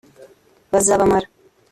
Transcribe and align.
bazabamara 0.71 1.27